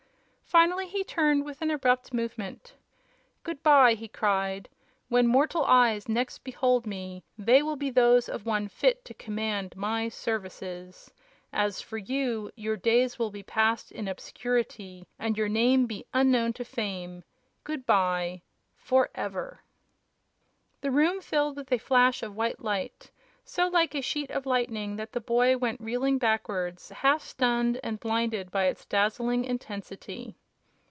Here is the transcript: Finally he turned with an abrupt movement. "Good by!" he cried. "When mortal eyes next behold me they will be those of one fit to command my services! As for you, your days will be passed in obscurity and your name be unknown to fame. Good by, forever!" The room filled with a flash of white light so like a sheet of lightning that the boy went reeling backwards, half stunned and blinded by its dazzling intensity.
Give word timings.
Finally 0.59 0.85
he 0.89 1.01
turned 1.01 1.45
with 1.45 1.61
an 1.61 1.71
abrupt 1.71 2.13
movement. 2.13 2.73
"Good 3.41 3.63
by!" 3.63 3.93
he 3.93 4.09
cried. 4.09 4.67
"When 5.07 5.25
mortal 5.25 5.63
eyes 5.63 6.09
next 6.09 6.39
behold 6.39 6.85
me 6.85 7.23
they 7.37 7.63
will 7.63 7.77
be 7.77 7.89
those 7.89 8.27
of 8.27 8.45
one 8.45 8.67
fit 8.67 9.05
to 9.05 9.13
command 9.13 9.77
my 9.77 10.09
services! 10.09 11.09
As 11.53 11.81
for 11.81 11.97
you, 11.97 12.51
your 12.57 12.75
days 12.75 13.17
will 13.17 13.31
be 13.31 13.43
passed 13.43 13.93
in 13.93 14.09
obscurity 14.09 15.07
and 15.17 15.37
your 15.37 15.47
name 15.47 15.85
be 15.85 16.05
unknown 16.13 16.51
to 16.59 16.65
fame. 16.65 17.23
Good 17.63 17.85
by, 17.85 18.41
forever!" 18.75 19.61
The 20.81 20.91
room 20.91 21.21
filled 21.21 21.55
with 21.55 21.71
a 21.71 21.77
flash 21.77 22.21
of 22.21 22.35
white 22.35 22.59
light 22.61 23.09
so 23.45 23.69
like 23.69 23.95
a 23.95 24.01
sheet 24.01 24.29
of 24.31 24.45
lightning 24.45 24.97
that 24.97 25.13
the 25.13 25.21
boy 25.21 25.57
went 25.57 25.79
reeling 25.79 26.17
backwards, 26.17 26.89
half 26.89 27.21
stunned 27.21 27.79
and 27.81 28.01
blinded 28.01 28.51
by 28.51 28.65
its 28.65 28.83
dazzling 28.83 29.45
intensity. 29.45 30.35